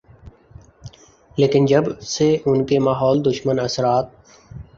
[1.37, 4.05] لیکن جب سے ان کے ماحول دشمن اثرات